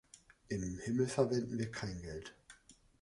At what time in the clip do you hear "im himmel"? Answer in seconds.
0.49-1.05